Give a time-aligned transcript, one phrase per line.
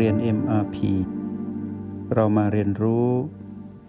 [0.00, 0.76] เรียน MRP
[2.14, 3.08] เรามาเรียนรู้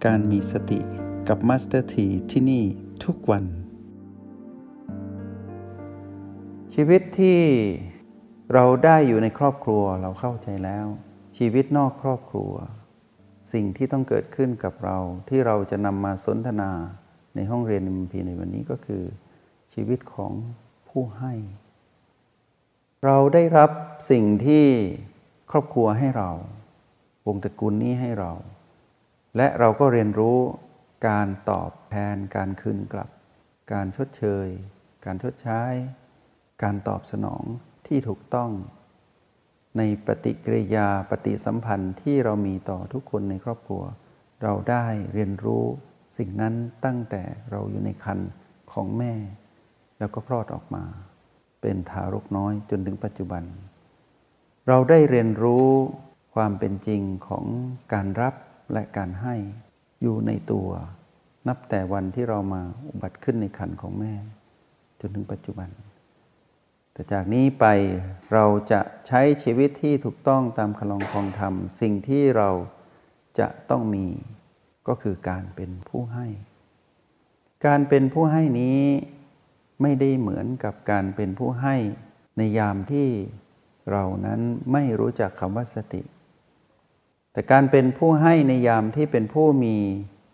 [0.06, 0.80] การมีสติ
[1.28, 2.64] กับ Master T ที่ที่นี่
[3.04, 3.46] ทุกวัน
[6.74, 7.42] ชีวิตที่
[8.54, 10.88] เราได้อยู่ในครอบครัวเราเข้าใจแล้ว
[11.38, 12.54] ชีวิตนอกครอบครัว
[13.54, 14.98] สิ่งที่ต้องเกิดขึ้นกับเรา
[15.30, 16.72] ที่เราจะนำมาสนทนา
[17.36, 19.04] ในห้องเรียน MRP ในวันนี้ก็คือ
[19.74, 20.32] ชีวิตของ
[20.90, 21.34] ผู้ให้
[23.06, 23.72] เราได้รับ
[24.12, 24.66] สิ่งที่
[25.52, 26.32] ครอบครัวให้เรา
[27.28, 28.32] วงตระกูลนี้ให้เรา
[29.38, 30.38] และเราก็เรียนรู้
[31.08, 33.10] การตอบแทนการคืนกลับ
[33.74, 34.48] การชดเชย
[35.06, 35.62] การชดใช้
[36.64, 37.44] การตอบสนอง
[37.88, 38.52] ที่ถูกต้อง
[39.78, 43.84] ในปฏิกิริยาปฏิสัมพันธ์ที่เรามีต่อทุกคนในครอบครัว
[44.44, 45.64] เราได้เรียนรู้
[46.18, 48.20] สิ่งนั้นตั้งแต่เราอยู่ในคัน
[48.72, 49.14] ของแม่
[50.00, 50.84] แล้วก็พรอดออกมา
[51.62, 53.44] เป็นทารกน้อยจนถึงปัจจุบัน
[54.68, 55.68] เราได้เรียนรู้
[56.36, 57.46] ความเป็นจริงของ
[57.94, 58.36] การรับ
[58.74, 59.36] และการให้
[60.02, 60.70] อยู่ในตัว
[61.48, 64.14] นับแต่วันที่เรามาอุบัติขึ้นในคันของแม่
[65.00, 65.70] จนถึงปัจจุบัน
[66.94, 67.66] แต่จากนี้ไป
[68.34, 72.50] เราจะใช้ชีวิตที่ถูกต้องตามคลองคองธรรม สิ่งที่เรา
[73.40, 74.06] จะต้องมี
[74.88, 76.28] ก็คือการเป็นผู้ให้
[77.66, 78.82] การเป็นผู้ให้นี้
[79.82, 81.76] ไม่ได้เหมือนกับการเป็นผู้ให้
[82.38, 83.08] ในยามที่
[83.92, 84.42] เรานั้น
[84.72, 86.02] ไม่รู้จักคำว่าสติ
[87.32, 89.76] แต่การเป็นผู้ให้ในยามที่เป็นผู้มี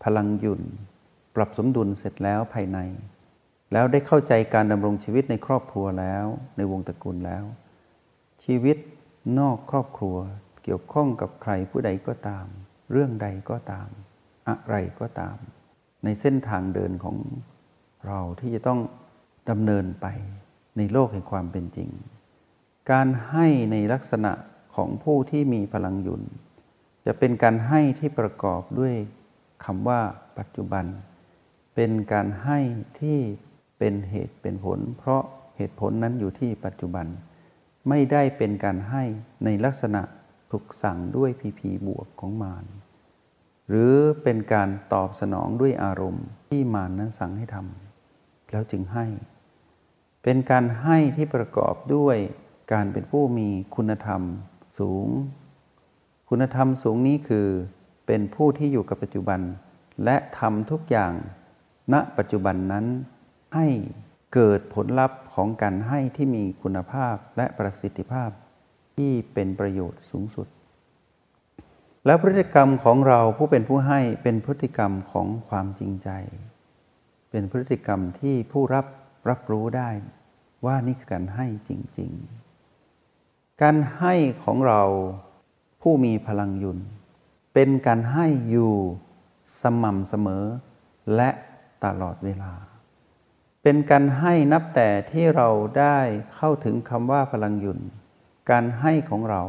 [0.04, 0.62] พลังหยุ่น
[1.36, 2.80] ปรับสมดุลเสร็จแล้วภายใน
[3.74, 6.26] แล้วได้เข้าใจการดำรงชีวิตในครอบครัวแล้ว
[6.58, 7.44] ในวงตระกูลแล้ว
[8.44, 8.78] ชีวิต
[9.40, 10.18] นอกครอบครัว
[10.64, 12.46] เกี่ยวข้องกับใครผู้ใดก็ตาม
[12.92, 13.90] เรื่องใดก็ตาม
[14.50, 15.38] อะไรก็ตาม
[16.04, 17.18] ในเส้นทางเดินของ
[18.08, 18.80] เราที่จะต้อง
[19.50, 20.08] ดำเนินไป
[20.78, 21.90] ในโลกแห่งความเป็นจริง
[22.92, 24.32] การให้ในลักษณะ
[24.76, 26.22] ของผู้ที่มีพลังยุน
[27.06, 28.96] จะเป็นการให้ที่ประกอบด้วย
[29.66, 30.02] คำว่า
[30.38, 30.86] ปัจจุบัน
[31.76, 32.60] เป็นการให้
[33.02, 33.20] ที่
[33.80, 35.24] เป็นเหตุเป็นผล เพราะ
[35.58, 37.06] เหตุผลนั้นอยู่ที่ปัจจุบัน
[37.90, 39.04] ไม่ได้เป็นการให้
[39.46, 40.02] ในลักษณะ
[40.52, 42.66] ถูกสั่งด้วยพีพีบวกของมาร
[43.70, 43.94] หรือ
[44.24, 49.06] เป็นการตอบสนองด้วยอารมณ์ที่มารนนั้นสั่งให้ทำแล้วจึงให้
[50.24, 52.18] เป็นการให้ที่ประกอบด้วย
[52.72, 54.22] การเป็นผู้มีคุณธรรม
[54.80, 55.08] สูง
[56.30, 57.48] คุณธรรมสูงนี้คือ
[58.08, 59.40] เป็นผู้ที่อยู่กับปัจจุบัน
[60.04, 61.14] และทำทุกอย่าง
[61.94, 62.86] ณปัจจุบันนั้น
[63.56, 63.68] ให้
[64.34, 68.30] เกิดผลลัพธ์ของการให้ที่มีคุณภาพและประสิทธิภาพ
[68.96, 70.48] ที่เป็นประโยชน์สูงสุด
[72.06, 76.10] แล้วพฤติกรรมของเราผู้เป็นผู้ให้เป็นพฤติกรรมของความจริงใจ
[77.32, 78.86] เป็นพฤติกรรมที่ผู้รับ
[79.30, 79.90] รับรู้ได้
[80.66, 82.51] ว่านี่คือการให้จริง ๆ
[83.62, 84.14] การให้
[84.44, 84.84] ของเรา
[85.82, 86.80] ผู้มีพลังยุน
[87.54, 88.74] เป็นการให้อยู่
[89.62, 90.46] สม่ำเสมอ
[91.16, 91.30] และ
[91.86, 92.54] ตลอดเวลา
[93.64, 95.50] เป็นการให้นับแต่ที่เรา
[95.80, 95.98] ได้
[96.36, 97.80] เข้าถึงคำว่าพลังยุน
[98.52, 99.44] การให้ของเรา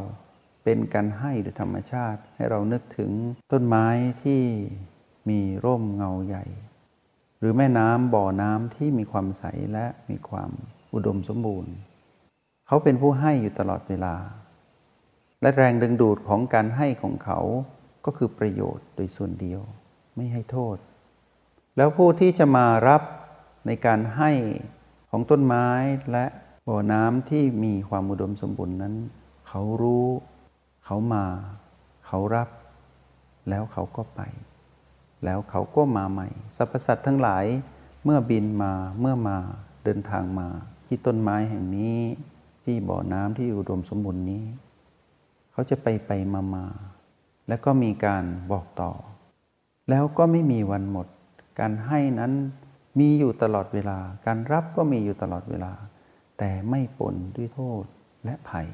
[0.64, 3.10] เป็นการให้โดยธรรมชาติ ให้เรานึกถึง
[3.52, 3.86] ต้นไม้
[4.22, 4.42] ที่
[5.28, 6.44] มีร่มเงาใหญ่
[7.38, 10.50] หรือแม่น้ำบ่อน้ำที่มีความใสและมีความ
[10.94, 11.74] อุดมสมบูรณ์
[12.72, 14.14] เขาเป็นผู้ให้อยู่ตลอดเวลา
[15.42, 17.38] และแรงดึงดูดของการให้ของเขา
[18.04, 19.60] ก็คือประโยชน์โดยส่วนเดียว
[20.16, 20.76] ไม่ให้โทษ
[21.76, 23.02] แล้วผู้ที่จะมารับ
[23.66, 24.30] ในการให้
[25.10, 25.66] ของต้นไม้
[26.12, 26.24] และ
[26.66, 28.94] บ่อน้ำที่มีความอุดมสมบูรณ์นั้น
[29.48, 30.06] เขารู้
[30.84, 31.24] เขามา
[32.06, 32.48] เขารับ
[33.48, 34.20] แล้วเขาก็ไป
[35.24, 37.44] แล้วเขาก็มาใหม่สรรพสัตว์ทั้งหลาย
[38.04, 39.36] เมื่อบินมาเมื่อมา
[39.84, 40.48] เดินทางมา
[40.86, 41.98] ที่ต้นไม้แห่งนี้
[42.64, 44.44] ที่บ่อน้ำที่อุดมสมบูรณ์นี้
[45.52, 46.66] เขาจะไปไปมามา
[47.48, 48.92] แล้วก็มีการบอกต่อ
[49.90, 51.06] แล้วก็ไม่มีวันหมด
[51.58, 52.32] การให้นั้น
[52.98, 55.72] มีอยู่ตลอดเวลา การรับก็มีอยู่ตลอดเวลา
[56.38, 57.84] แต่ไม่ปนด้วยโทษ
[58.24, 58.68] และภัย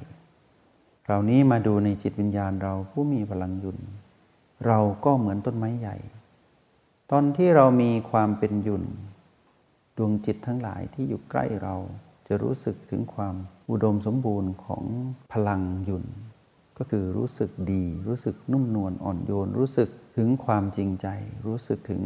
[1.07, 3.79] เรานี้มาดูในจิตวิญญาณเราผู้มีพลังยุน
[4.67, 5.97] เราก็เหมือนต้นไม้ใหญ่
[7.11, 8.85] ตอนที่เรามีความเป็นยุน
[9.97, 11.77] ดวงจิตทั้งหลายที่อยู่ใกล้เรา
[12.29, 13.35] จะรู้สึกถึงความ
[13.71, 14.85] อุดมสมบูรณ์ของ
[15.33, 16.05] พลังหยุ่น
[16.79, 21.07] ก็คือรู้สึกดี รู้สึกนุ่มนวลอ่อนโยน รู้สึกถึงความจริงใจ
[21.47, 22.03] รู้สึกถึง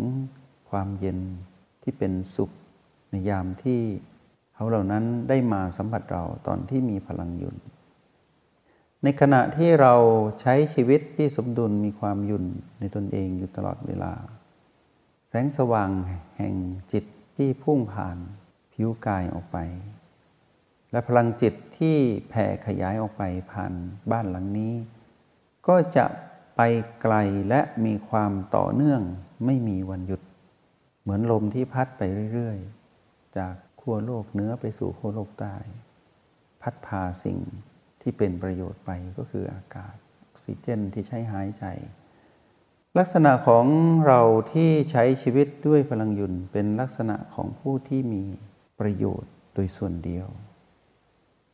[0.70, 1.18] ความเย็น
[1.82, 2.50] ที่เป็นสุข
[3.10, 3.80] ในยามที่
[4.54, 7.56] เขาเหล่านั้นได้มาสัมผัสเราตอนที่มีพลังหยุ่น
[9.02, 9.94] ในขณะที่เรา
[10.40, 12.44] ใช้ชีวิตที่สมดุลมีความหยุ่น
[12.80, 14.12] ในตนเองอยู่ตลอดเวลา
[15.28, 15.90] แสงสว่าง
[16.36, 16.54] แห่ง
[16.92, 17.04] จิต
[17.36, 18.18] ที่พุ่งผ่าน
[18.72, 19.56] ผิวกายออกไป
[20.92, 21.96] และพลังจิตที่
[22.28, 23.22] แผ่ขยายออกไป
[23.52, 23.72] ผ่าน
[24.10, 24.74] บ้านหลังนี้
[25.68, 26.06] ก็จะ
[26.56, 26.60] ไป
[27.02, 27.14] ไกล
[27.48, 29.02] และมีความต่อเนื่อง
[29.46, 30.20] ไม่มีวันหยุด
[31.02, 32.02] เหมือนลมที่พัดไป
[32.32, 35.56] เรื่อยๆ จากขั้วโลกเหนือไปสู่ขั้วโลกใต้
[36.62, 37.38] พัดพาสิ่ง
[38.02, 41.64] ที่เป็นประโยชน์ไปก็คืออากาศออกซิเจนที่ใช้หายใจ
[42.98, 43.66] ลักษณะของ
[44.06, 44.20] เรา
[44.52, 48.24] ที่ใช้ชีวิตด้วยพลังยุนเป็นลักษณะของผู้ที่มี
[48.80, 50.28] ประโยชน์โดยส่วนเดียว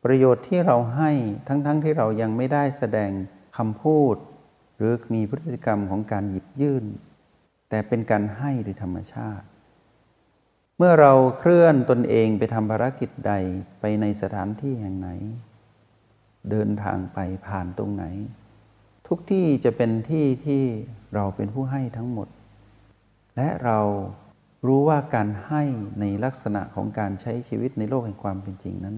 [0.05, 1.11] ประโยชน์ที่เราให้
[1.49, 3.11] ทั้งๆทที่เรายังไม่ได้แสดง
[3.56, 4.17] คำพูด
[4.77, 6.85] หรือมีพฤติกรรมของการหยิบยื่น
[7.69, 9.47] แต่เป็นการให้โดยธรรมชาติ
[10.77, 13.33] เมื่อเราเคลื่อนตนเองไปทำภารกิจใด
[13.81, 15.11] ไปในสถานที่แห่งไหน
[16.50, 18.05] เดินทางไปผ่านตรงไหน
[19.06, 20.65] ทุกที่จะเป็นที่ที่
[21.15, 22.29] เราเป็นผู้ให้ทั้งหมด
[23.37, 23.79] และเรา
[24.67, 25.62] รู้ว่าการให้
[26.00, 28.97] ในลักษณะของการใช้ชีวิตในโลกแห่งความเป็นจริงนั้น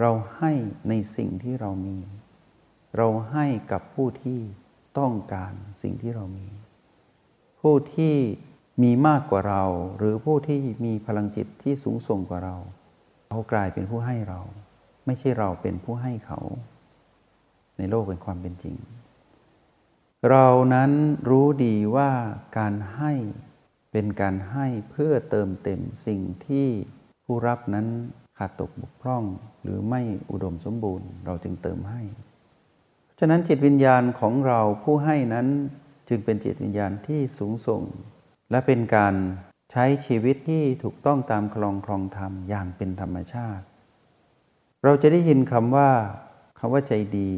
[0.00, 0.52] เราให้
[0.88, 1.98] ในสิ่งที่เรามี
[2.96, 4.40] เราให้กับผู้ที่
[4.98, 5.52] ต้องการ
[5.82, 6.48] สิ่งที่เรามี
[7.60, 8.16] ผู้ที่
[8.82, 9.64] มีมากกว่าเรา
[9.96, 12.56] หรือผู้ที่มีพลังจิตที่สูงส่งกว่าเรา
[13.30, 14.40] เขากลายเป็นผู้ให้เรา
[15.06, 16.40] ไม่ใช่เราเป็นผู้ให้เขา
[17.78, 18.76] ในโลกเป็นความเป็นจริง
[20.30, 20.92] เรานั้น
[21.28, 22.10] รู้ดีว่า
[22.58, 23.12] การให้
[23.92, 26.68] เป็นการให้เพื่อเติมเต็มสิ่งที่
[27.24, 27.86] ผู้รับนั้น
[28.38, 29.24] ขาดตกบกพร่อง
[29.62, 30.00] หรือไม่
[30.30, 32.02] อุดมสมบูรณ์ เราจึงเติมให้
[33.18, 35.46] ฉะนั้นจิตวิญญาณของเราผู้ให้นั้น
[36.08, 37.82] จึงเป็นจิตวิญญาณที่สูงส่ง
[38.50, 39.14] และเป็นการ
[39.72, 43.64] ใช้ชีวิตที่ถูกต้องตามคลองครองธรรมอย่างเป็นธรรมชาติ
[44.84, 45.90] เราจะได้ยินคำว่า
[46.58, 47.32] คำว่าใจดี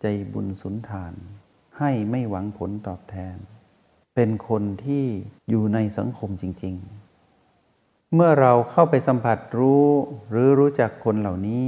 [0.00, 1.12] ใจบุญสุนทาน
[1.78, 3.36] ให้ไม่หวังผลตอบแทน
[4.14, 5.04] เป็นคนที่
[5.48, 7.01] อยู่ในสังคมจริง ๆ
[8.14, 9.86] เมื่อเราเข้าไปสัมผัสรู้
[10.30, 11.66] หรือรู้จักคนเหล่านี้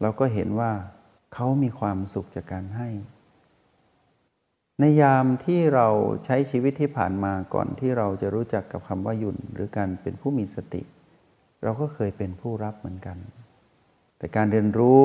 [0.00, 0.72] เราก็เห็นว่า
[1.34, 2.88] เขามีความสุขจากการให้
[4.80, 5.88] ในยามที่เรา
[6.24, 10.82] ใช้ชีวิตที่ผ่านมาก่อนที่เราจะรู้จักกับคำว่าหยุ่น หรือการเป็นผู้มีสติ
[11.62, 13.18] เราก็เคยเป็นผู้รับเหมือนกัน
[14.18, 15.02] แต่การเรียนรู้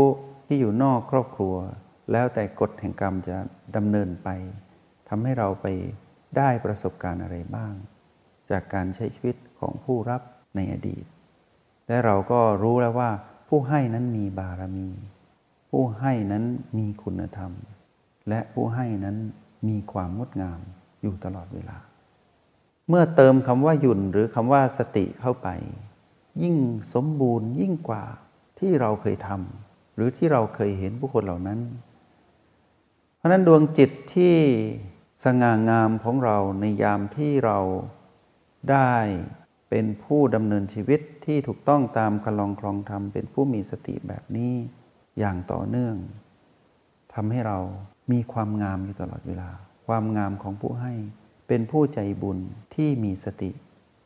[0.47, 1.55] ที่อยู่นอกครอบครัว
[2.11, 3.37] แล้วแต่กฎแห่งกรรมจะ
[3.75, 4.29] ดำเนินไป
[5.09, 5.67] ทำให้เราไป
[6.37, 7.73] ได้ประสบการณ์อะไรบ้าง
[8.51, 10.21] จากการใช้ชีวิตของผู้รับ
[10.55, 11.05] ในอดีต
[11.87, 13.11] และเราก็รู้แล้วว่า
[13.49, 14.89] ผู้ให้นั้นมีบารมี
[15.69, 16.43] ผู้ให้นั้น
[16.77, 17.51] มีคุณธรรม
[18.29, 19.17] และผู้ให้นั้น
[19.67, 20.59] มีความงดงาม
[21.01, 21.77] อยู่ตลอดเวลา
[22.89, 25.47] เมื่อเติมคำว่าหยุ่นหรือคำว่าสติเข้าไป
[26.41, 26.55] ยิ่ง
[26.93, 28.03] สมบูรณ์ยิ่งกว่า
[28.59, 31.59] ที่เราเคยทำหรือที่เราเคยเห็นผู้คนเหล่านั้น
[33.17, 34.35] เพราะนั้นดวงจิตที่
[35.23, 37.59] สง่างามของเราในยามที่เรา
[38.71, 38.93] ได้
[39.69, 44.53] เป็นผู้ดำเนินชีวิตที่ถูกต้องตามคลองครองธรรม เป็นผู้มีสติแบบนี้
[45.19, 45.95] อย่างต่อเนื่อง
[47.13, 47.59] ทำให้เรา
[48.11, 49.49] มีความงามอยู่ตลอดเวลา
[49.87, 50.93] ความงามของผู้ให้
[51.47, 52.39] เป็นผู้ใจบุญ
[52.75, 53.51] ที่มีสติ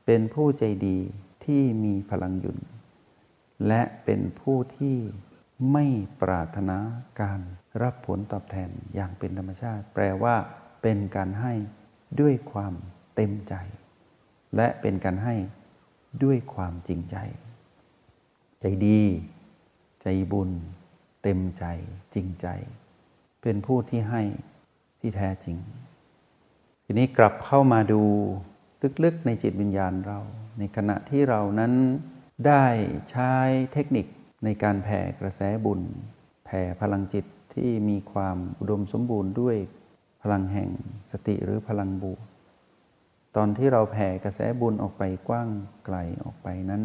[0.05, 0.97] เป็นผู้ใจดี
[1.45, 2.57] ที่มีพลังยุน
[3.67, 4.97] และเป็นผู้ที่
[5.71, 5.85] ไม่
[6.21, 6.77] ปรารถนา
[7.21, 7.39] การ
[7.81, 10.35] รับผลตอบแทนอย่างเป็นธรรมชาติ แปลว่า
[10.81, 11.53] เป็นการให้
[12.19, 12.73] ด้วยความ
[13.15, 13.53] เต็มใจ
[14.55, 15.35] และเป็นการให้
[16.23, 17.17] ด้วยความจริงใจ
[18.61, 19.01] ใจดี
[20.01, 20.49] ใจบุญ
[21.23, 21.65] เต็มใจ
[22.13, 22.47] จริงใจ
[23.41, 24.21] เป็นผู้ที่ให้
[24.99, 25.57] ที่แท้จริง
[26.85, 28.01] ทีนี้กลับเข้ามาดู
[29.03, 30.19] ลึกๆในจิตวิญญาณเรา
[30.57, 31.73] ในขณะที่เรานั้น
[32.47, 32.65] ได้
[33.09, 33.33] ใช้
[33.73, 34.05] เทคนิค
[34.45, 35.81] ในการแผ่กระแสบุญ
[36.45, 39.57] แผ่พลังจิตที่มีความอุดมสมบูรณ์ด้วย
[40.21, 40.69] พลังแห่ง
[41.11, 42.19] สติหรือพลังบวก
[43.35, 45.49] ตอนที่เราแผ่กระแสบุญออกไปกว้าง
[45.85, 46.83] ไกลออกไปนั้น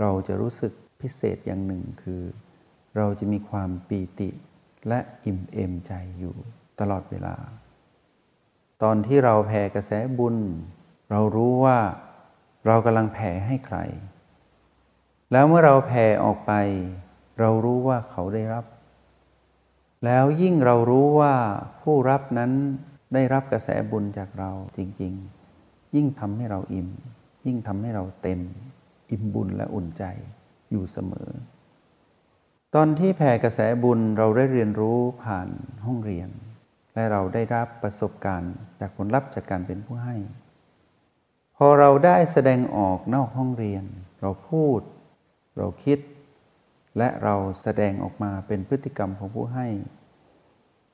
[0.00, 2.22] เราจะรู้สึกพิเศษอย่างหนึ่งคือ
[2.96, 4.30] เราจะมีความปีติ
[4.88, 6.36] และอิ่มเอมใจอยู่
[6.80, 7.36] ตลอดเวลา
[8.82, 10.36] ตอนที่เราแผ่กระแสบุญ
[11.10, 11.78] เรารู้ว่า
[12.66, 13.78] เรากำลังแผ่ให้ใคร
[15.32, 16.52] แล้วเมื่อเราแผ่ออกไป
[17.40, 18.64] เรารู้ว่าเขาได้รับ
[20.04, 21.34] แล้วยิ่งเรารู้ว่า
[21.82, 22.52] ผู้รับนั้น
[23.14, 25.37] ได้รับกระแสบุญจากเราจริง ๆ
[25.96, 26.88] ยิ่งทำให้เราอิ่ม
[27.46, 28.40] ยิ่งทำให้เราเต็ม
[29.10, 30.04] อิ่มบุญและอุ่นใจ
[30.70, 31.28] อยู่เสมอ
[32.74, 35.48] ตอนที่แผ่กระแสบุญเราได้เรียนรู้ผ่าน
[35.84, 36.28] ห้องเรียน
[36.94, 40.16] และเราได้รับประสบการณ์จากผลลัพธ์จากการเป็นผู้ให้
[41.56, 43.84] พอเราได้แสดงออกนอกห้องเรียน
[44.20, 44.80] เราพูด
[45.56, 45.98] เราคิด
[46.98, 49.68] และเราแสดงออกมาเป็นพฤติกรรมของผู้ให้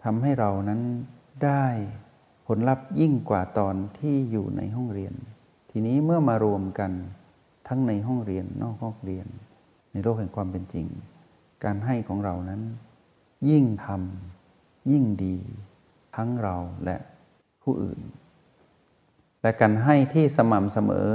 [0.05, 0.81] ทำให้เรานั้น
[1.45, 1.67] ได้
[2.47, 5.15] ผลลัพธ์ยิ่งกว่าตอนที่อยู่ในห้องเรียน
[5.71, 6.93] ทีนี้เมื่อมารวมกัน
[7.69, 9.27] ทั้งในห้องเรียนนอกห้องเรียน
[9.93, 10.87] ในโลกแห่งความเป็นจริง
[11.65, 12.63] การให้ของเรานั้น
[13.51, 15.37] ยิ่งทำยิ่งดี
[16.17, 16.97] ทั้งเราและ
[17.63, 18.01] ผู้อื่น
[19.43, 21.11] และการให้ที่สม่ำเสมอ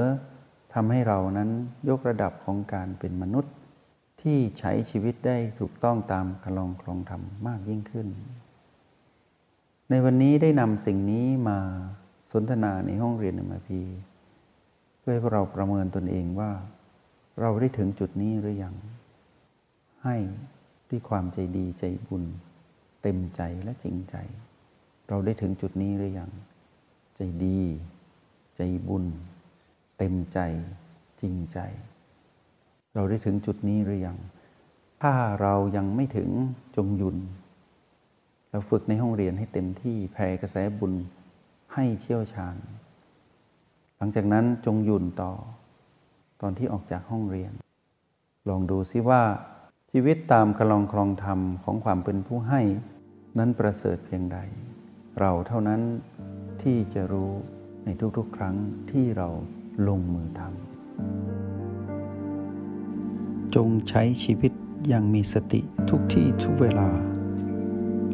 [0.74, 1.50] ทำให้เรานั้น
[1.89, 3.53] ยกระดับของการเป็นมนุษย์
[4.21, 8.07] ที่ใช้ชีวิตได้ถูกต้องตามคลองครองธรรมมากยิ่งขึ้น
[9.89, 11.60] ในวันนี้ได้นำสิ่งนี้มา
[12.31, 13.81] สนทนาในห้องเรียนมาพี
[15.00, 16.51] เพื่อให้เราประเมินตนเองว่า
[17.39, 18.75] เราได้ถึงจุดนี้หรือยัง
[20.03, 20.17] ให้
[20.89, 22.24] ด้วยความใจดีใจบุญ
[23.01, 24.15] เต็มใจและจริงใจ
[25.10, 26.31] เราได้ถึงจุดนี้หรือยัง
[27.17, 27.60] ใจดี
[28.58, 29.05] ใจบุญ
[29.98, 30.39] เต็มใจ
[31.22, 31.60] จริงใจ
[32.96, 34.17] เราได้ถึงจุดนี้หรือยัง
[35.01, 36.29] ถ้าเรายังไม่ถึง
[36.75, 37.15] จงหยุด
[38.51, 40.94] เราฝึกในห้องเรียนให้เต็มที่แผ่กระแสบุญ
[41.74, 42.56] ให้เชี่ยวชาญ
[43.98, 45.32] หลังจากนั้นจงยุ่นต่อ
[46.41, 47.51] ตอนที่ออกจากห้องเรียน
[48.50, 49.24] ลองดูซิว่า
[49.91, 52.62] ชีวิตตามคลองครองธรรมของความเป็นผู้ให้
[53.38, 54.38] นั้นประเสริฐเพียงใด
[55.20, 55.82] เราเท่านั้น
[56.62, 57.32] ที่จะรู้
[57.86, 58.56] ในทุกๆ ครั้ง
[58.91, 59.29] ที่เรา
[59.88, 60.60] ลงมือทำ
[63.56, 64.51] จงใช้ชีวิต
[64.88, 66.89] อย่างมีสติทุกที่ทุกเวลา